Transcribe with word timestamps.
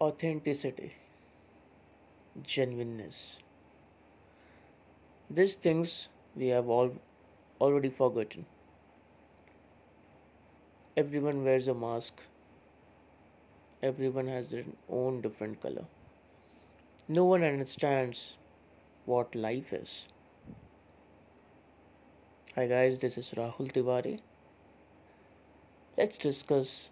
authenticity, 0.00 0.92
genuineness. 2.42 3.36
These 5.30 5.54
things 5.54 6.08
we 6.36 6.48
have 6.48 6.68
all 6.68 6.92
already 7.60 7.88
forgotten. 7.88 8.44
Everyone 10.96 11.42
wears 11.42 11.66
a 11.66 11.74
mask, 11.74 12.20
everyone 13.82 14.26
has 14.28 14.48
their 14.50 14.64
own 14.88 15.20
different 15.20 15.60
color. 15.60 15.84
No 17.08 17.24
one 17.26 17.44
understands 17.44 18.34
what 19.04 19.34
life 19.34 19.72
is. 19.72 20.06
Hi 22.54 22.66
guys, 22.66 22.98
this 22.98 23.18
is 23.18 23.30
Rahul 23.30 23.72
Tiwari. 23.72 24.20
Let's 25.96 26.18
discuss 26.18 26.88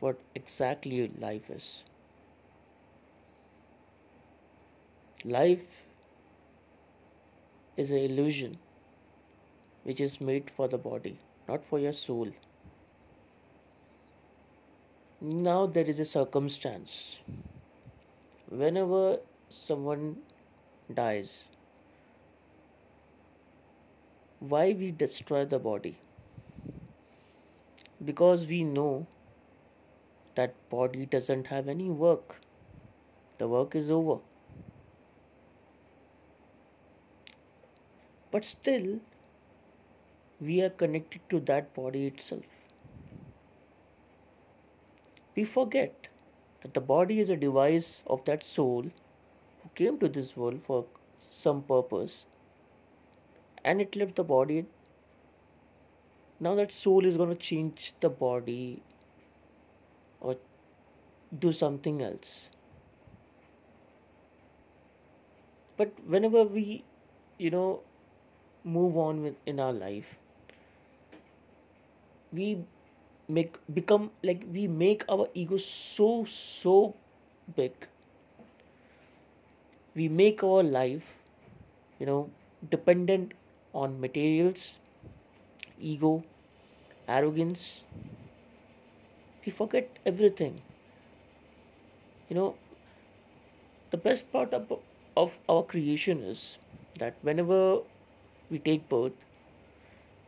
what 0.00 0.18
exactly 0.34 1.10
life 1.20 1.48
is. 1.50 1.84
Life 5.24 5.84
is 7.76 7.90
an 7.90 7.98
illusion 7.98 8.56
which 9.82 10.00
is 10.00 10.18
made 10.18 10.50
for 10.56 10.66
the 10.66 10.78
body, 10.78 11.18
not 11.46 11.62
for 11.62 11.78
your 11.78 11.92
soul. 11.92 12.30
Now 15.20 15.66
there 15.66 15.84
is 15.84 15.98
a 15.98 16.06
circumstance. 16.06 17.18
Whenever 18.48 19.18
someone 19.50 20.16
dies, 20.94 21.44
why 24.38 24.72
we 24.72 24.90
destroy 24.90 25.44
the 25.44 25.58
body? 25.58 25.98
Because 28.02 28.46
we 28.46 28.64
know 28.64 29.06
that 30.34 30.54
body 30.70 31.04
doesn't 31.04 31.48
have 31.48 31.68
any 31.68 31.90
work. 31.90 32.36
The 33.36 33.46
work 33.46 33.76
is 33.76 33.90
over. 33.90 34.20
But 38.30 38.44
still, 38.44 39.00
we 40.40 40.62
are 40.62 40.70
connected 40.70 41.20
to 41.30 41.40
that 41.40 41.74
body 41.74 42.06
itself. 42.06 42.44
We 45.34 45.44
forget 45.44 46.08
that 46.62 46.74
the 46.74 46.80
body 46.80 47.20
is 47.20 47.30
a 47.30 47.36
device 47.36 48.02
of 48.06 48.24
that 48.24 48.44
soul 48.44 48.82
who 48.82 49.70
came 49.74 49.98
to 49.98 50.08
this 50.08 50.36
world 50.36 50.60
for 50.66 50.84
some 51.28 51.62
purpose 51.62 52.24
and 53.64 53.80
it 53.80 53.96
left 53.96 54.16
the 54.16 54.24
body. 54.24 54.66
Now 56.40 56.54
that 56.54 56.72
soul 56.72 57.04
is 57.04 57.16
going 57.16 57.28
to 57.30 57.34
change 57.34 57.94
the 58.00 58.08
body 58.08 58.82
or 60.20 60.36
do 61.38 61.52
something 61.52 62.02
else. 62.02 62.48
But 65.76 65.92
whenever 66.06 66.44
we, 66.44 66.84
you 67.38 67.50
know, 67.50 67.80
move 68.64 68.96
on 68.96 69.22
with 69.22 69.36
in 69.46 69.60
our 69.60 69.72
life, 69.72 70.16
we 72.32 72.58
make 73.28 73.56
become 73.74 74.10
like 74.22 74.44
we 74.52 74.66
make 74.66 75.04
our 75.08 75.28
ego 75.34 75.56
so 75.56 76.24
so 76.24 76.94
big. 77.56 77.72
We 79.94 80.08
make 80.08 80.42
our 80.42 80.64
life, 80.64 81.04
you 81.98 82.06
know, 82.06 82.30
dependent 82.70 83.34
on 83.74 84.00
materials, 84.00 84.78
ego, 85.78 86.24
arrogance. 87.08 87.84
We 89.44 89.52
forget 89.52 89.98
everything. 90.06 90.62
You 92.28 92.36
know, 92.36 92.56
the 93.90 93.96
best 93.96 94.30
part 94.32 94.52
of, 94.54 94.72
of 95.16 95.38
our 95.48 95.62
creation 95.62 96.22
is 96.22 96.56
that 96.98 97.16
whenever 97.22 97.80
we 98.50 98.58
take 98.58 98.88
birth, 98.88 99.12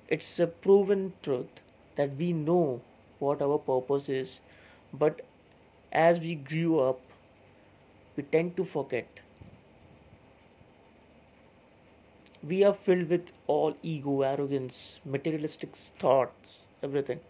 it's 0.08 0.38
a 0.38 0.46
proven 0.46 1.12
truth 1.24 1.58
that 1.96 2.14
we 2.16 2.32
know 2.32 2.80
what 3.18 3.42
our 3.42 3.58
purpose 3.58 4.08
is, 4.08 4.38
but 4.92 5.22
as 5.92 6.20
we 6.20 6.34
grew 6.36 6.78
up, 6.80 7.00
we 8.16 8.22
tend 8.22 8.56
to 8.56 8.64
forget. 8.64 9.06
We 12.42 12.62
are 12.62 12.74
filled 12.74 13.08
with 13.08 13.32
all 13.46 13.74
ego, 13.82 14.20
arrogance, 14.20 15.00
materialistic 15.04 15.74
thoughts, 15.74 16.58
everything. 16.82 17.20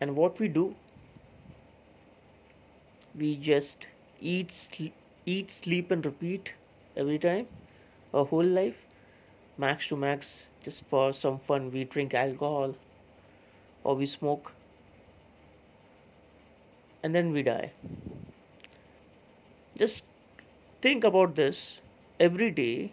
And 0.00 0.16
what 0.16 0.38
we 0.38 0.48
do, 0.48 0.74
we 3.14 3.36
just 3.36 3.86
eat, 4.20 4.50
sl- 4.52 4.86
eat, 5.34 5.50
sleep, 5.50 5.90
and 5.90 6.04
repeat 6.06 6.52
every 6.96 7.18
time, 7.18 7.46
our 8.14 8.24
whole 8.24 8.52
life 8.60 8.84
max 9.58 9.88
to 9.88 9.96
max 9.96 10.48
just 10.64 10.84
for 10.92 11.12
some 11.12 11.38
fun 11.48 11.70
we 11.72 11.84
drink 11.84 12.14
alcohol 12.14 12.74
or 13.84 13.94
we 13.96 14.06
smoke 14.06 14.52
and 17.02 17.14
then 17.14 17.32
we 17.32 17.42
die. 17.42 17.72
Just 19.76 20.04
think 20.82 21.04
about 21.04 21.34
this 21.36 21.80
every 22.20 22.50
day 22.50 22.92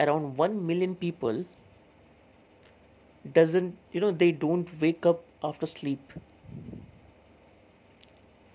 around 0.00 0.36
1 0.36 0.66
million 0.66 0.94
people 0.94 1.44
doesn't 3.32 3.76
you 3.92 4.00
know 4.00 4.12
they 4.12 4.30
don't 4.32 4.68
wake 4.80 5.06
up 5.06 5.24
after 5.42 5.66
sleep. 5.66 6.12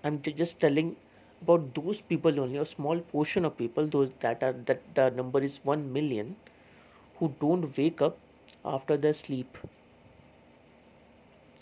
I'm 0.04 0.22
just 0.22 0.60
telling 0.60 0.96
about 1.42 1.74
those 1.74 2.00
people 2.00 2.40
only 2.40 2.56
a 2.58 2.66
small 2.66 3.00
portion 3.12 3.44
of 3.44 3.56
people 3.56 3.86
those 3.86 4.10
that 4.20 4.42
are 4.42 4.54
that 4.70 4.82
the 4.94 5.10
number 5.10 5.40
is 5.40 5.58
1 5.64 5.92
million 5.92 6.36
who 7.20 7.32
don't 7.40 7.76
wake 7.76 8.02
up 8.02 8.18
after 8.64 8.96
their 8.96 9.12
sleep. 9.12 9.58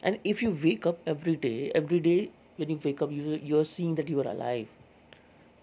And 0.03 0.19
if 0.25 0.43
you 0.43 0.50
wake 0.62 0.87
up 0.87 0.99
every 1.06 1.37
day, 1.37 1.72
every 1.75 2.00
day 2.00 2.31
when 2.56 2.71
you 2.71 2.81
wake 2.83 3.03
up, 3.03 3.11
you, 3.11 3.41
you're 3.43 3.65
seeing 3.65 3.94
that 3.97 4.09
you 4.09 4.21
are 4.21 4.28
alive. 4.28 4.69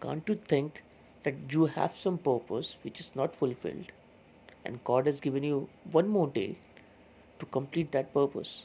Can't 0.01 0.27
you 0.27 0.35
think 0.47 0.83
that 1.23 1.35
you 1.49 1.65
have 1.65 1.95
some 1.95 2.17
purpose 2.17 2.75
which 2.83 2.99
is 2.99 3.11
not 3.15 3.35
fulfilled? 3.35 3.91
And 4.65 4.83
God 4.83 5.05
has 5.05 5.19
given 5.19 5.43
you 5.43 5.69
one 5.91 6.07
more 6.07 6.27
day 6.27 6.57
to 7.39 7.45
complete 7.45 7.91
that 7.91 8.13
purpose. 8.13 8.63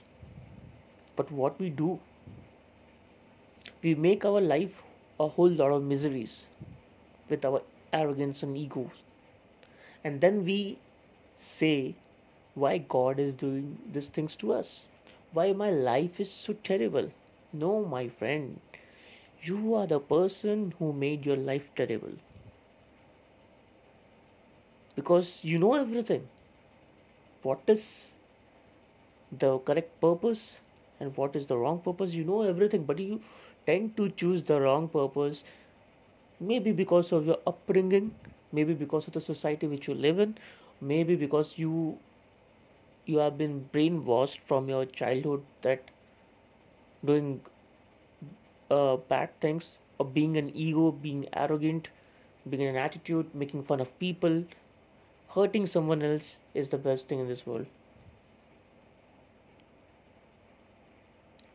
But 1.17 1.31
what 1.31 1.61
we 1.61 1.71
do, 1.71 2.00
we 3.82 3.94
make 3.94 4.25
our 4.25 4.41
life 4.41 4.82
a 5.20 5.28
whole 5.28 5.56
lot 5.62 5.72
of 5.72 5.82
miseries 5.82 6.34
with 7.28 7.44
our 7.44 7.62
arrogance 7.92 8.42
and 8.42 8.56
ego. 8.56 8.91
And 10.03 10.20
then 10.20 10.44
we 10.44 10.78
say 11.36 11.94
why 12.54 12.78
God 12.78 13.20
is 13.20 13.34
doing 13.34 13.78
these 13.92 14.08
things 14.08 14.36
to 14.36 14.53
us. 14.54 14.86
Why 15.32 15.53
my 15.53 15.70
life 15.70 16.20
is 16.20 16.31
so 16.31 16.54
terrible. 16.64 17.10
No, 17.53 17.84
my 17.84 18.08
friend, 18.08 18.60
you 19.42 19.75
are 19.75 19.86
the 19.86 20.00
person 20.00 20.75
who 20.78 20.92
made 20.92 21.26
your 21.26 21.37
life 21.37 21.69
terrible. 21.76 22.12
Because 24.97 25.41
you 25.42 25.58
know 25.58 25.75
everything. 25.75 26.28
What 27.42 27.60
is 27.66 28.12
the 29.38 29.58
correct 29.58 30.00
purpose 30.00 30.56
and 30.98 31.16
what 31.16 31.37
is 31.37 31.47
the 31.47 31.56
wrong 31.56 31.78
purpose? 31.81 32.12
You 32.12 32.25
know 32.25 32.42
everything, 32.42 32.84
but 32.84 32.98
you 32.98 33.20
tend 33.70 33.97
to 33.97 34.10
choose 34.10 34.44
the 34.53 34.60
wrong 34.60 34.88
purpose. 34.88 35.44
Maybe 36.41 36.72
because 36.72 37.12
of 37.12 37.26
your 37.26 37.38
upbringing, 37.47 38.14
maybe 38.53 38.75
because 38.75 39.06
of 39.06 39.12
the 39.14 39.20
society 39.20 39.66
which 39.66 39.88
you 39.88 39.94
live 39.94 40.19
in, 40.19 40.36
maybe 40.81 41.16
because 41.16 41.54
you 41.56 41.98
you 43.06 43.19
have 43.19 43.36
been 43.38 43.69
brainwashed 43.75 44.38
from 44.47 44.69
your 44.69 44.84
childhood 44.87 45.43
that 45.62 45.90
doing 47.05 47.40
uh, 48.70 48.96
bad 48.96 49.31
things 49.40 49.76
or 49.99 50.06
being 50.06 50.37
an 50.37 50.50
ego 50.55 50.90
being 50.90 51.26
arrogant 51.32 51.88
being 52.49 52.62
an 52.69 52.76
attitude 52.76 53.34
making 53.34 53.62
fun 53.62 53.81
of 53.81 53.99
people 53.99 54.43
hurting 55.34 55.67
someone 55.67 56.02
else 56.02 56.37
is 56.55 56.69
the 56.70 56.78
best 56.78 57.08
thing 57.08 57.20
in 57.20 57.28
this 57.28 57.46
world 57.46 57.67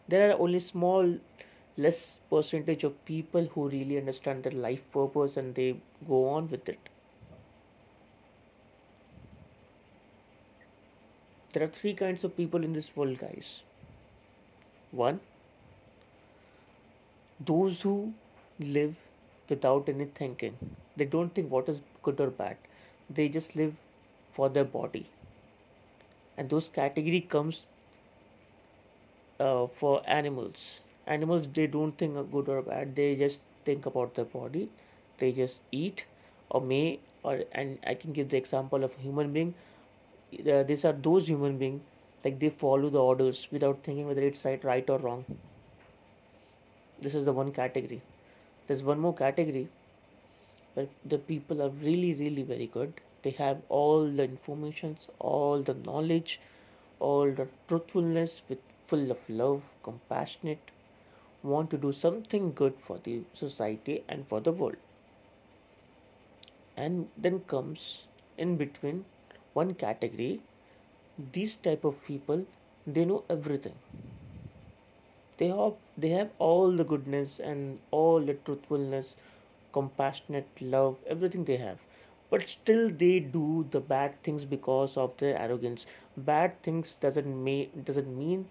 there 0.08 0.30
are 0.30 0.40
only 0.40 0.60
small 0.60 1.18
less 1.78 2.16
percentage 2.30 2.84
of 2.84 3.06
people 3.06 3.46
who 3.54 3.70
really 3.70 3.98
understand 3.98 4.44
their 4.44 4.60
life 4.68 4.84
purpose 4.92 5.38
and 5.38 5.56
they 5.56 5.76
go 6.08 6.28
on 6.30 6.50
with 6.50 6.68
it 6.70 6.90
There 11.56 11.64
are 11.64 11.70
three 11.70 11.94
kinds 11.94 12.26
of 12.26 12.36
people 12.36 12.66
in 12.66 12.74
this 12.74 12.94
world, 12.98 13.18
guys. 13.18 13.62
One, 14.92 15.22
those 17.40 17.80
who 17.80 18.14
live 18.60 18.96
without 19.48 19.88
any 19.88 20.04
thinking. 20.04 20.58
They 20.98 21.06
don't 21.06 21.34
think 21.34 21.50
what 21.50 21.70
is 21.70 21.80
good 22.04 22.20
or 22.20 22.30
bad. 22.30 22.58
They 23.10 23.30
just 23.30 23.56
live 23.56 23.74
for 24.34 24.50
their 24.50 24.66
body. 24.66 25.06
And 26.38 26.50
those 26.50 26.68
category 26.68 27.22
comes 27.22 27.66
uh, 29.40 29.68
for 29.68 30.02
animals. 30.06 30.72
Animals 31.08 31.48
they 31.54 31.68
don't 31.68 31.98
think 31.98 32.18
of 32.18 32.32
good 32.32 32.50
or 32.50 32.62
bad. 32.62 32.96
They 32.96 33.16
just 33.16 33.40
think 33.66 33.86
about 33.86 34.16
their 34.16 34.26
body. 34.26 34.70
They 35.20 35.32
just 35.32 35.60
eat 35.72 36.06
or 36.50 36.62
may 36.62 37.00
or 37.24 37.44
and 37.52 37.80
I 37.86 37.96
can 37.96 38.14
give 38.14 38.30
the 38.30 38.38
example 38.38 38.84
of 38.84 38.94
human 38.96 39.34
being. 39.34 39.54
Uh, 40.52 40.64
these 40.64 40.86
are 40.86 40.94
those 40.94 41.28
human 41.28 41.58
beings 41.58 41.82
like 42.24 42.40
they 42.40 42.50
follow 42.50 42.90
the 42.90 43.02
orders 43.02 43.48
without 43.52 43.84
thinking 43.84 44.08
whether 44.08 44.22
it's 44.22 44.46
right, 44.46 44.64
right 44.64 44.90
or 44.90 45.00
wrong. 45.00 45.26
This 47.00 47.16
is 47.16 47.24
the 47.24 47.32
one 47.32 47.54
category. 47.54 48.02
There's 48.68 48.84
one 48.84 49.00
more 49.00 49.14
category 49.16 49.70
where 50.76 50.88
the 51.04 51.18
people 51.18 51.62
are 51.64 51.70
really 51.70 52.14
really 52.14 52.44
very 52.44 52.68
good. 52.68 53.02
They 53.24 53.32
have 53.32 53.62
all 53.68 54.06
the 54.20 54.24
informations, 54.24 55.08
all 55.18 55.64
the 55.64 55.74
knowledge, 55.74 56.40
all 57.00 57.32
the 57.32 57.48
truthfulness 57.68 58.42
with 58.50 58.60
full 58.88 59.12
of 59.12 59.18
love, 59.30 59.64
compassionate, 59.84 60.72
want 61.46 61.70
to 61.72 61.78
do 61.78 61.94
something 61.94 62.52
good 62.54 62.76
for 62.88 63.00
the 63.00 63.22
society 63.34 64.04
and 64.10 64.28
for 64.28 64.42
the 64.42 64.52
world. 64.52 64.78
And 66.78 67.10
then 67.18 67.40
comes 67.40 68.04
in 68.38 68.56
between 68.56 69.06
one 69.54 69.74
category, 69.74 70.42
these 71.34 71.56
type 71.56 71.84
of 71.86 72.04
people, 72.06 72.46
they 72.88 73.06
know 73.06 73.24
everything. 73.30 73.76
They 75.38 75.48
have 75.48 75.76
they 75.98 76.10
have 76.10 76.32
all 76.40 76.72
the 76.76 76.84
goodness 76.84 77.40
and 77.40 77.80
all 77.92 78.20
the 78.20 78.34
truthfulness, 78.34 79.16
compassionate 79.72 80.48
love, 80.60 80.98
everything 81.08 81.46
they 81.46 81.58
have. 81.58 81.78
But 82.30 82.50
still 82.50 82.90
they 82.90 83.20
do 83.20 83.66
the 83.72 83.80
bad 83.80 84.22
things 84.24 84.46
because 84.46 84.98
of 84.98 85.16
their 85.18 85.38
arrogance. 85.38 85.86
Bad 86.18 86.62
things 86.64 86.98
doesn't 87.00 87.44
mean 87.44 87.84
doesn't 87.86 88.18
mean 88.18 88.48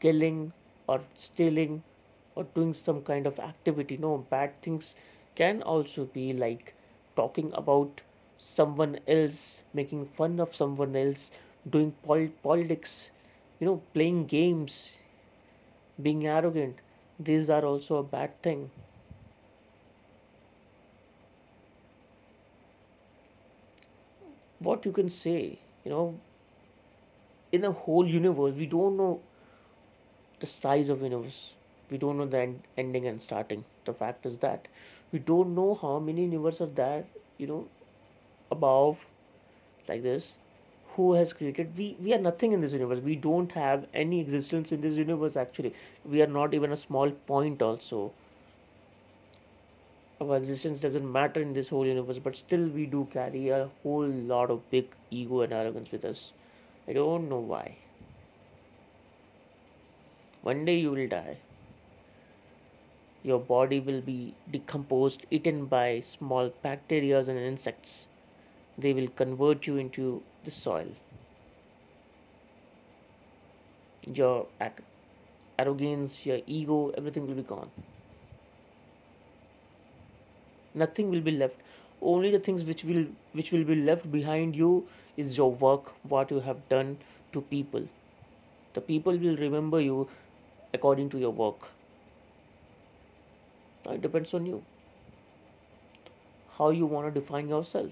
killing 0.00 0.52
or 0.88 1.00
stealing 1.18 1.82
or 2.34 2.44
doing 2.44 2.74
some 2.74 3.02
kind 3.02 3.26
of 3.26 3.38
activity. 3.38 3.96
No, 3.96 4.18
bad 4.18 4.60
things 4.62 4.94
can 5.36 5.62
also 5.62 6.04
be 6.06 6.32
like 6.32 6.74
talking 7.16 7.52
about 7.54 8.00
someone 8.38 8.98
else, 9.06 9.60
making 9.74 10.06
fun 10.06 10.40
of 10.40 10.54
someone 10.54 10.96
else, 10.96 11.30
doing 11.68 11.92
pol- 12.02 12.28
politics, 12.42 13.10
you 13.58 13.66
know, 13.66 13.82
playing 13.94 14.26
games, 14.26 14.88
being 16.02 16.26
arrogant. 16.26 16.76
These 17.20 17.48
are 17.48 17.64
also 17.64 17.96
a 17.98 18.02
bad 18.02 18.42
thing. 18.42 18.70
What 24.60 24.84
you 24.84 24.92
can 24.92 25.10
say, 25.10 25.58
you 25.84 25.90
know, 25.90 26.20
in 27.52 27.64
a 27.64 27.70
whole 27.72 28.06
universe, 28.06 28.54
we 28.54 28.66
don't 28.66 28.96
know 28.96 29.20
the 30.40 30.46
size 30.46 30.88
of 30.88 31.02
universe. 31.02 31.52
We 31.90 31.98
don't 31.98 32.18
know 32.18 32.26
the 32.26 32.38
end, 32.38 32.62
ending 32.76 33.06
and 33.06 33.20
starting. 33.20 33.64
The 33.84 33.92
fact 33.92 34.26
is 34.26 34.38
that 34.38 34.68
we 35.12 35.18
don't 35.18 35.54
know 35.54 35.74
how 35.74 35.98
many 35.98 36.22
universes 36.22 36.62
are 36.62 36.66
there, 36.66 37.04
you 37.38 37.46
know, 37.46 37.66
above 38.50 38.98
like 39.88 40.02
this. 40.02 40.34
Who 40.94 41.12
has 41.14 41.32
created? 41.32 41.76
We 41.76 41.96
we 42.00 42.14
are 42.14 42.18
nothing 42.18 42.52
in 42.52 42.60
this 42.60 42.72
universe. 42.72 43.00
We 43.00 43.16
don't 43.16 43.52
have 43.52 43.86
any 43.94 44.20
existence 44.20 44.72
in 44.72 44.80
this 44.80 44.94
universe. 44.94 45.36
Actually, 45.36 45.74
we 46.04 46.22
are 46.22 46.32
not 46.38 46.54
even 46.54 46.72
a 46.72 46.76
small 46.76 47.10
point. 47.32 47.62
Also, 47.62 48.12
our 50.20 50.36
existence 50.36 50.80
doesn't 50.80 51.10
matter 51.10 51.40
in 51.40 51.54
this 51.54 51.68
whole 51.68 51.86
universe. 51.86 52.18
But 52.18 52.36
still, 52.36 52.66
we 52.68 52.86
do 52.86 53.06
carry 53.12 53.48
a 53.48 53.68
whole 53.82 54.06
lot 54.06 54.50
of 54.50 54.68
big 54.70 54.88
ego 55.10 55.40
and 55.42 55.52
arrogance 55.52 55.90
with 55.90 56.04
us. 56.04 56.32
I 56.88 56.92
don't 56.92 57.28
know 57.28 57.38
why. 57.38 57.76
One 60.42 60.64
day 60.64 60.78
you 60.78 60.90
will 60.90 61.08
die. 61.08 61.38
Your 63.22 63.38
body 63.38 63.80
will 63.80 64.00
be 64.00 64.34
decomposed, 64.50 65.26
eaten 65.30 65.66
by 65.66 66.00
small 66.00 66.50
bacteria 66.62 67.18
and 67.18 67.38
insects. 67.38 68.06
They 68.78 68.94
will 68.94 69.08
convert 69.08 69.66
you 69.66 69.76
into 69.76 70.22
the 70.44 70.50
soil. 70.50 70.86
Your 74.06 74.46
arrogance, 75.58 76.24
your 76.24 76.40
ego, 76.46 76.92
everything 76.96 77.26
will 77.26 77.34
be 77.34 77.42
gone. 77.42 77.70
Nothing 80.74 81.10
will 81.10 81.20
be 81.20 81.32
left. 81.32 81.56
Only 82.00 82.30
the 82.30 82.38
things 82.38 82.64
which 82.64 82.84
will 82.84 83.04
which 83.32 83.52
will 83.52 83.64
be 83.64 83.74
left 83.74 84.10
behind 84.10 84.56
you 84.56 84.86
is 85.18 85.36
your 85.36 85.50
work, 85.52 85.92
what 86.14 86.30
you 86.30 86.40
have 86.40 86.62
done 86.70 86.96
to 87.34 87.42
people. 87.42 87.86
The 88.72 88.80
people 88.80 89.18
will 89.18 89.36
remember 89.36 89.80
you 89.80 90.08
according 90.72 91.10
to 91.10 91.18
your 91.18 91.30
work. 91.30 91.68
It 93.88 94.02
depends 94.02 94.34
on 94.34 94.46
you 94.46 94.62
how 96.58 96.70
you 96.70 96.86
want 96.86 97.12
to 97.12 97.20
define 97.20 97.48
yourself. 97.48 97.90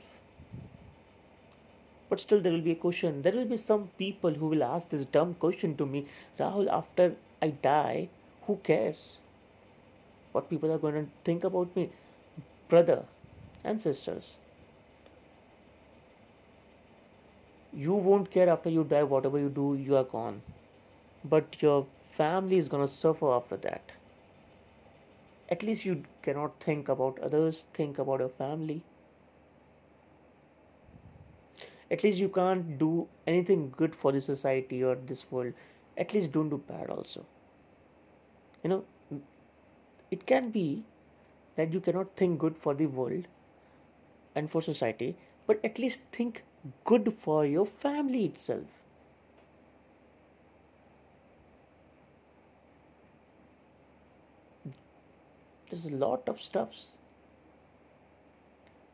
But 2.10 2.20
still, 2.20 2.40
there 2.40 2.52
will 2.52 2.60
be 2.60 2.72
a 2.72 2.76
question. 2.76 3.22
There 3.22 3.32
will 3.32 3.44
be 3.44 3.56
some 3.56 3.90
people 3.98 4.34
who 4.34 4.48
will 4.48 4.62
ask 4.62 4.88
this 4.90 5.06
dumb 5.06 5.34
question 5.34 5.76
to 5.76 5.86
me 5.86 6.06
Rahul, 6.38 6.68
after 6.68 7.16
I 7.40 7.48
die, 7.50 8.08
who 8.46 8.56
cares 8.56 9.18
what 10.32 10.50
people 10.50 10.72
are 10.72 10.78
going 10.78 10.94
to 10.94 11.10
think 11.24 11.44
about 11.44 11.74
me? 11.76 11.90
Brother 12.68 13.04
and 13.64 13.80
sisters, 13.80 14.32
you 17.72 17.94
won't 17.94 18.30
care 18.30 18.48
after 18.48 18.68
you 18.70 18.84
die, 18.84 19.02
whatever 19.02 19.38
you 19.38 19.48
do, 19.48 19.74
you 19.74 19.96
are 19.96 20.04
gone. 20.04 20.42
But 21.24 21.60
your 21.62 21.86
family 22.16 22.58
is 22.58 22.68
going 22.68 22.86
to 22.86 22.92
suffer 22.92 23.32
after 23.32 23.56
that. 23.58 23.92
At 25.50 25.62
least 25.62 25.84
you 25.84 26.04
cannot 26.22 26.60
think 26.62 26.88
about 26.88 27.18
others, 27.20 27.64
think 27.72 27.98
about 27.98 28.20
your 28.20 28.28
family. 28.28 28.82
At 31.90 32.04
least 32.04 32.18
you 32.18 32.28
can't 32.28 32.78
do 32.78 33.08
anything 33.26 33.72
good 33.76 33.94
for 33.94 34.12
the 34.12 34.20
society 34.20 34.84
or 34.84 34.94
this 34.94 35.30
world. 35.30 35.54
At 35.96 36.12
least 36.12 36.32
don't 36.32 36.50
do 36.50 36.58
bad 36.58 36.90
also. 36.90 37.24
You 38.62 38.70
know, 38.70 38.84
it 40.10 40.26
can 40.26 40.50
be 40.50 40.84
that 41.56 41.72
you 41.72 41.80
cannot 41.80 42.14
think 42.16 42.38
good 42.38 42.56
for 42.56 42.74
the 42.74 42.86
world 42.86 43.26
and 44.34 44.50
for 44.50 44.60
society, 44.60 45.16
but 45.46 45.60
at 45.64 45.78
least 45.78 46.00
think 46.12 46.44
good 46.84 47.14
for 47.18 47.46
your 47.46 47.66
family 47.66 48.26
itself. 48.26 48.66
There's 55.70 55.86
a 55.86 55.90
lot 55.90 56.28
of 56.28 56.40
stuffs, 56.40 56.88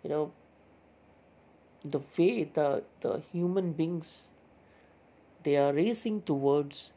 you 0.03 0.11
know, 0.11 0.33
the 1.85 2.01
way 2.19 2.45
the, 2.45 2.83
the 3.01 3.23
human 3.33 3.73
beings 3.73 4.25
they 5.45 5.57
are 5.57 5.73
racing 5.73 6.23
towards 6.23 6.91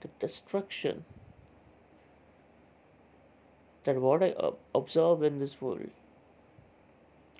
the 0.00 0.08
destruction 0.18 1.04
that 3.84 4.00
what 4.00 4.22
I 4.22 4.34
observe 4.74 5.22
in 5.22 5.38
this 5.38 5.60
world, 5.60 5.90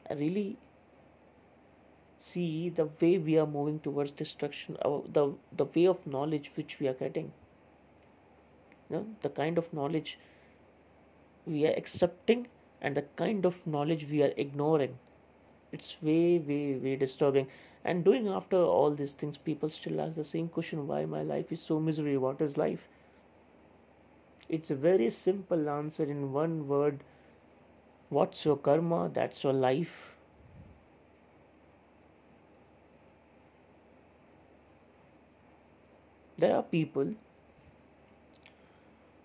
I 0.09 0.15
really 0.15 0.57
see 2.19 2.71
the 2.71 2.89
way 3.01 3.19
we 3.19 3.37
are 3.39 3.47
moving 3.47 3.81
towards 3.81 4.13
destruction, 4.13 4.77
uh, 4.83 5.01
the 5.13 5.35
the 5.57 5.65
way 5.65 5.87
of 5.87 6.07
knowledge 6.07 6.53
which 6.55 6.79
we 6.81 6.89
are 6.89 6.95
getting. 6.95 7.33
You 8.89 8.97
know, 8.97 9.07
the 9.23 9.29
kind 9.29 9.59
of 9.59 9.73
knowledge 9.73 10.19
we 11.47 11.67
are 11.67 11.75
accepting 11.77 12.49
and 12.81 12.97
the 12.97 13.05
kind 13.17 13.45
of 13.45 13.67
knowledge 13.67 14.07
we 14.11 14.23
are 14.23 14.33
ignoring. 14.37 14.99
It's 15.73 15.97
way, 16.03 16.39
way, 16.39 16.75
way 16.75 16.97
disturbing. 16.97 17.49
And 17.85 18.05
doing 18.05 18.29
after 18.29 18.57
all 18.57 18.91
these 18.91 19.13
things, 19.13 19.39
people 19.39 19.71
still 19.71 20.01
ask 20.01 20.17
the 20.17 20.25
same 20.25 20.49
question 20.49 20.87
why 20.87 21.05
my 21.05 21.23
life 21.23 21.53
is 21.53 21.61
so 21.61 21.79
misery? 21.79 22.17
What 22.17 22.41
is 22.41 22.57
life? 22.57 22.89
It's 24.49 24.71
a 24.71 24.75
very 24.75 25.11
simple 25.11 25.69
answer 25.69 26.05
in 26.05 26.33
one 26.33 26.69
word. 26.69 27.03
What's 28.09 28.45
your 28.45 28.57
karma? 28.57 29.11
That's 29.13 29.43
your 29.43 29.53
life. 29.53 30.15
There 36.39 36.55
are 36.55 36.63
people 36.63 37.15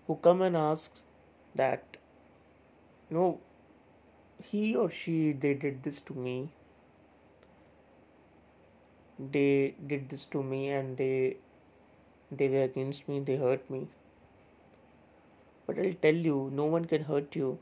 who 0.06 0.16
come 0.16 0.42
and 0.42 0.56
ask 0.56 0.90
that, 1.54 1.91
know, 3.12 3.40
he 4.42 4.74
or 4.74 4.90
she, 4.90 5.32
they 5.32 5.54
did 5.54 5.82
this 5.82 6.00
to 6.00 6.14
me. 6.14 6.50
They 9.18 9.74
did 9.86 10.08
this 10.08 10.24
to 10.26 10.42
me 10.42 10.70
and 10.70 10.96
they 10.96 11.36
they 12.30 12.48
were 12.48 12.62
against 12.62 13.08
me, 13.08 13.20
they 13.20 13.36
hurt 13.36 13.68
me. 13.70 13.88
But 15.66 15.78
I'll 15.78 15.94
tell 16.02 16.14
you, 16.14 16.50
no 16.52 16.64
one 16.64 16.86
can 16.86 17.04
hurt 17.04 17.36
you 17.36 17.58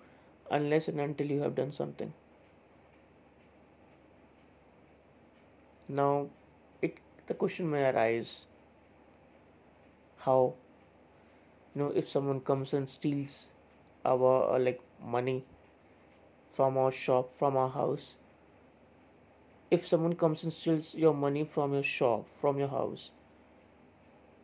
unless 0.51 0.89
and 0.89 1.01
until 1.01 1.27
you 1.27 1.43
have 1.43 1.55
done 1.55 1.73
something. 1.73 2.13
Now, 5.89 6.29
it 6.81 6.99
the 7.27 7.35
question 7.35 7.71
may 7.71 7.85
arise: 7.91 8.45
How? 10.19 10.55
you 11.75 11.83
know 11.83 11.93
if 11.95 12.09
someone 12.09 12.41
comes 12.41 12.73
and 12.75 12.89
steals 12.89 13.47
our 14.05 14.55
uh, 14.55 14.59
like 14.59 14.81
money 15.03 15.45
from 16.55 16.77
our 16.77 16.93
shop 16.93 17.31
from 17.39 17.57
our 17.57 17.71
house. 17.71 18.15
If 19.71 19.87
someone 19.87 20.15
comes 20.15 20.43
and 20.43 20.53
steals 20.53 20.95
your 20.95 21.15
money 21.15 21.45
from 21.45 21.73
your 21.73 21.83
shop 21.83 22.27
from 22.41 22.59
your 22.59 22.69
house 22.69 23.11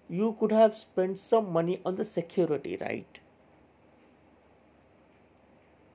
you 0.08 0.36
could 0.38 0.52
have 0.52 0.76
spent 0.76 1.18
some 1.18 1.52
money 1.52 1.80
on 1.84 1.96
the 1.96 2.04
security 2.04 2.76
right? 2.80 3.18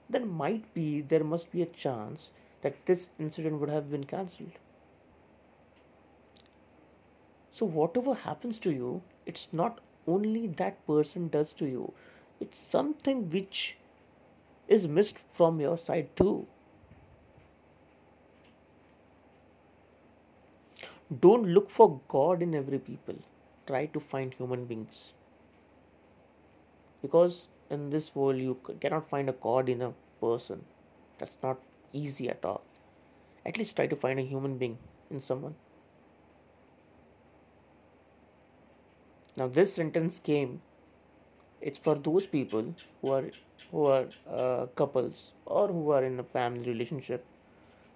Then 0.10 0.28
might 0.28 0.74
be 0.74 1.02
there 1.02 1.24
must 1.24 1.52
be 1.52 1.62
a 1.62 1.66
chance 1.66 2.32
that 2.62 2.86
this 2.86 3.08
incident 3.18 3.60
would 3.60 3.70
have 3.70 3.90
been 3.90 4.04
cancelled. 4.04 4.60
So 7.54 7.66
whatever 7.66 8.14
happens 8.14 8.60
to 8.60 8.72
you 8.72 9.02
it's 9.26 9.48
not 9.54 9.80
only 10.08 10.48
that 10.48 10.86
person 10.86 11.30
does 11.30 11.54
to 11.54 11.66
you 11.66 11.94
it's 12.42 12.60
something 12.60 13.30
which 13.30 13.76
is 14.68 14.88
missed 14.88 15.18
from 15.38 15.60
your 15.60 15.78
side 15.78 16.10
too. 16.16 16.48
Don't 21.20 21.48
look 21.48 21.70
for 21.70 22.00
god 22.08 22.42
in 22.42 22.56
every 22.56 22.80
people. 22.80 23.16
Try 23.68 23.86
to 23.88 24.00
find 24.00 24.34
human 24.34 24.66
beings. 24.66 25.02
Because 27.02 27.48
in 27.70 27.90
this 27.90 28.16
world 28.16 28.38
you 28.38 28.58
cannot 28.80 29.10
find 29.10 29.30
a 29.30 29.34
god 29.34 29.70
in 29.70 29.82
a 29.82 29.94
person. 30.22 30.64
That's 31.20 31.38
not 31.44 31.60
easy 31.94 32.30
at 32.30 32.46
all. 32.46 32.62
At 33.46 33.58
least 33.58 33.76
try 33.76 33.88
to 33.88 33.96
find 33.96 34.20
a 34.20 34.24
human 34.24 34.58
being 34.58 34.78
in 35.10 35.20
someone. 35.20 35.56
Now 39.36 39.48
this 39.48 39.74
sentence 39.74 40.20
came 40.20 40.62
it's 41.62 41.80
for 41.80 41.96
those 41.96 42.28
people 42.28 42.74
who 43.02 43.12
are 43.12 43.26
who 43.72 43.86
are 43.86 44.06
uh, 44.30 44.66
couples 44.82 45.32
or 45.46 45.68
who 45.68 45.90
are 45.92 46.04
in 46.04 46.20
a 46.20 46.24
family 46.24 46.68
relationship. 46.70 47.26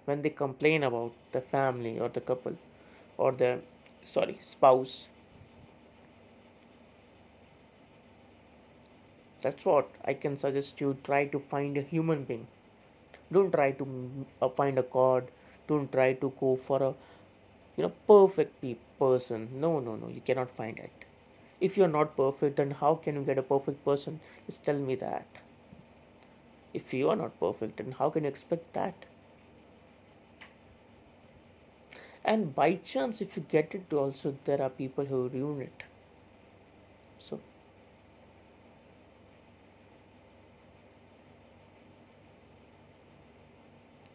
When 0.06 0.22
they 0.22 0.30
complain 0.30 0.84
about 0.84 1.12
the 1.32 1.40
family 1.40 1.98
or 2.00 2.08
the 2.08 2.20
couple 2.20 2.56
or 3.18 3.32
their 3.32 3.60
sorry 4.04 4.38
spouse. 4.42 5.08
That's 9.40 9.64
what 9.64 9.92
i 10.04 10.12
can 10.12 10.36
suggest 10.36 10.78
you. 10.78 10.92
Try 11.02 11.24
to 11.28 11.38
find 11.38 11.78
a 11.78 11.80
human 11.80 12.24
being. 12.24 12.48
Don't 13.32 13.52
try 13.52 13.72
to 13.72 14.26
uh, 14.42 14.48
find 14.50 14.78
a 14.78 14.82
god. 14.82 15.30
Don't 15.68 15.92
try 15.92 16.14
to 16.14 16.32
go 16.40 16.56
for 16.56 16.82
a 16.82 16.94
you 17.76 17.84
know 17.84 17.92
perfect 18.08 18.60
pe- 18.62 18.80
person. 18.98 19.48
No 19.60 19.80
no 19.80 19.96
no. 19.96 20.08
You 20.08 20.22
cannot 20.22 20.50
find 20.50 20.78
it 20.78 21.05
if 21.60 21.76
you're 21.76 21.88
not 21.88 22.16
perfect 22.16 22.56
then 22.56 22.70
how 22.70 22.94
can 22.94 23.14
you 23.14 23.22
get 23.22 23.38
a 23.38 23.42
perfect 23.42 23.84
person? 23.84 24.20
Just 24.46 24.64
tell 24.64 24.78
me 24.78 24.94
that. 24.96 25.26
If 26.74 26.92
you 26.92 27.08
are 27.10 27.16
not 27.16 27.38
perfect 27.40 27.78
then 27.78 27.92
how 27.92 28.10
can 28.10 28.24
you 28.24 28.28
expect 28.28 28.72
that? 28.74 28.94
And 32.24 32.54
by 32.54 32.74
chance 32.74 33.20
if 33.20 33.36
you 33.36 33.44
get 33.48 33.74
it 33.74 33.92
also 33.92 34.36
there 34.44 34.60
are 34.60 34.68
people 34.68 35.04
who 35.04 35.28
ruin 35.28 35.62
it. 35.62 35.82
So 37.20 37.40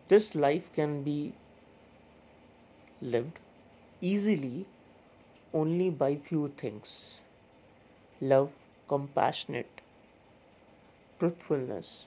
this 0.10 0.36
life 0.36 0.70
can 0.76 1.04
be 1.04 1.34
lived 3.02 3.40
easily 4.02 4.66
only 5.54 5.90
by 5.90 6.16
few 6.16 6.52
things 6.58 7.22
love, 8.22 8.52
compassionate, 8.88 9.82
truthfulness. 11.20 12.06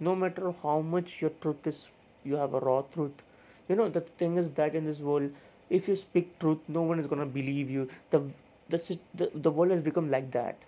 No 0.00 0.16
matter 0.16 0.52
how 0.62 0.80
much 0.80 1.20
your 1.20 1.30
truth 1.40 1.66
is, 1.66 1.88
you 2.24 2.34
have 2.34 2.54
a 2.54 2.60
raw 2.60 2.82
truth. 2.82 3.22
You 3.68 3.76
know, 3.76 3.88
the 3.88 4.00
thing 4.00 4.36
is 4.38 4.50
that 4.50 4.74
in 4.74 4.84
this 4.84 4.98
world, 4.98 5.30
if 5.70 5.86
you 5.86 5.94
speak 5.94 6.38
truth, 6.40 6.58
no 6.68 6.82
one 6.82 6.98
is 6.98 7.06
gonna 7.06 7.26
believe 7.26 7.70
you. 7.70 7.88
The 8.10 8.22
the, 8.68 8.98
the, 9.14 9.30
the 9.34 9.50
world 9.50 9.70
has 9.70 9.82
become 9.82 10.10
like 10.10 10.32
that. 10.32 10.58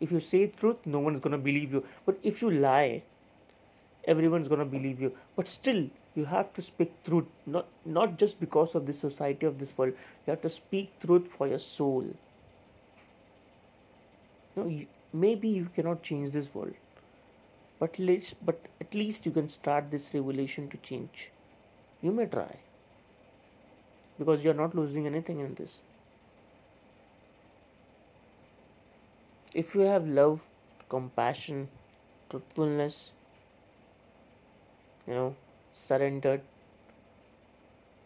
If 0.00 0.12
you 0.12 0.20
say 0.20 0.46
truth, 0.46 0.78
no 0.86 1.00
one 1.00 1.16
is 1.16 1.20
gonna 1.20 1.38
believe 1.38 1.72
you. 1.72 1.84
But 2.06 2.18
if 2.22 2.40
you 2.40 2.50
lie, 2.50 3.02
everyone's 4.06 4.48
gonna 4.48 4.64
believe 4.64 5.00
you. 5.00 5.12
But 5.36 5.48
still, 5.48 5.88
you 6.14 6.24
have 6.24 6.54
to 6.54 6.62
speak 6.62 6.92
truth, 7.04 7.26
not 7.46 7.66
not 7.84 8.18
just 8.18 8.40
because 8.40 8.74
of 8.74 8.86
this 8.86 8.98
society 8.98 9.44
of 9.44 9.58
this 9.58 9.76
world. 9.76 9.92
You 10.26 10.30
have 10.30 10.42
to 10.42 10.50
speak 10.50 10.98
truth 11.00 11.28
for 11.36 11.46
your 11.46 11.58
soul 11.58 12.14
no, 14.58 14.66
you, 14.66 14.86
maybe 15.12 15.48
you 15.48 15.68
cannot 15.74 16.02
change 16.02 16.32
this 16.32 16.52
world, 16.54 16.74
but 17.80 17.98
let's, 17.98 18.34
but 18.44 18.60
at 18.80 18.94
least 18.94 19.26
you 19.26 19.32
can 19.32 19.48
start 19.48 19.90
this 19.90 20.12
revolution 20.14 20.68
to 20.70 20.76
change. 20.78 21.28
You 22.02 22.12
may 22.12 22.26
try, 22.26 22.56
because 24.18 24.42
you 24.42 24.50
are 24.50 24.60
not 24.62 24.74
losing 24.74 25.06
anything 25.06 25.40
in 25.40 25.54
this. 25.54 25.78
If 29.54 29.74
you 29.74 29.80
have 29.82 30.06
love, 30.06 30.40
compassion, 30.88 31.68
truthfulness, 32.30 33.12
you 35.06 35.14
know, 35.14 35.34
surrendered 35.72 36.42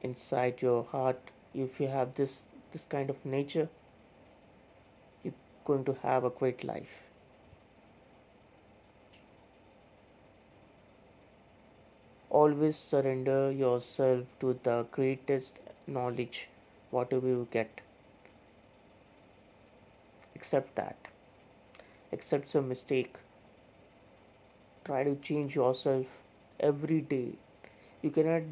inside 0.02 0.62
your 0.62 0.84
heart, 0.84 1.18
if 1.54 1.80
you 1.80 1.88
have 1.88 2.14
this 2.14 2.42
this 2.72 2.84
kind 2.88 3.10
of 3.10 3.24
nature 3.24 3.68
going 5.64 5.84
to 5.84 5.94
have 6.02 6.24
a 6.24 6.30
great 6.30 6.64
life. 6.64 7.04
Always 12.30 12.76
surrender 12.76 13.52
yourself 13.52 14.26
to 14.40 14.58
the 14.64 14.86
greatest 14.90 15.60
knowledge, 15.86 16.48
whatever 16.90 17.28
you 17.28 17.46
get. 17.52 17.80
Accept 20.34 20.74
that. 20.74 20.96
Accept 22.12 22.54
your 22.54 22.62
mistake. 22.62 23.16
Try 24.84 25.02
to 25.02 25.16
change 25.16 25.56
yourself 25.56 26.06
every 26.60 27.00
day. 27.00 27.32
You 28.02 28.10
cannot 28.10 28.42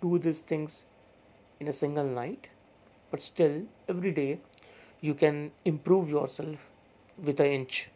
do 0.00 0.18
these 0.18 0.40
things 0.40 0.84
in 1.60 1.68
a 1.68 1.72
single 1.72 2.04
night, 2.04 2.48
but 3.10 3.22
still, 3.22 3.62
every 3.88 4.12
day 4.12 4.40
you 5.00 5.14
can 5.14 5.52
improve 5.64 6.08
yourself 6.08 6.56
with 7.22 7.40
an 7.40 7.46
inch. 7.46 7.88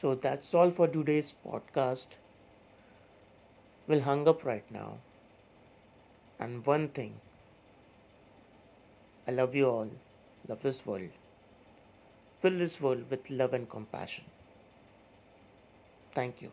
So 0.00 0.14
that's 0.14 0.54
all 0.54 0.70
for 0.70 0.86
today's 0.86 1.34
podcast. 1.44 2.06
We'll 3.88 4.02
hang 4.02 4.28
up 4.28 4.44
right 4.44 4.70
now. 4.70 4.98
And 6.38 6.64
one 6.64 6.88
thing 6.88 7.20
I 9.26 9.30
love 9.32 9.54
you 9.54 9.66
all, 9.68 9.90
love 10.48 10.62
this 10.62 10.86
world. 10.86 11.10
Fill 12.40 12.58
this 12.58 12.80
world 12.80 13.10
with 13.10 13.28
love 13.28 13.52
and 13.52 13.68
compassion. 13.68 14.24
Thank 16.14 16.42
you. 16.42 16.52